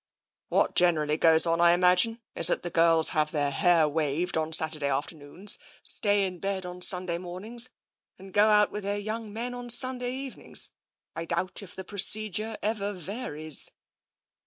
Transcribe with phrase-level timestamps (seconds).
[0.49, 4.51] "What generally goes on, I imagine, is that the girls have their hair waved on
[4.51, 7.69] Saturday afternoons, stay in bed on Sunday mornings,
[8.17, 10.71] and go out with their young men on Sunday evenings.
[11.15, 13.69] I doubt if the procedure ever varies."